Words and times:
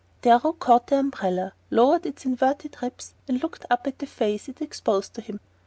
Darrow 0.23 0.53
caught 0.53 0.87
the 0.87 0.97
umbrella, 0.97 1.53
lowered 1.69 2.07
its 2.07 2.25
inverted 2.25 2.75
ribs, 2.81 3.13
and 3.27 3.39
looked 3.43 3.65
up 3.69 3.85
at 3.85 3.99
the 3.99 4.07
face 4.07 4.49
it 4.49 4.59
exposed 4.59 5.13
to 5.13 5.21
him. 5.21 5.39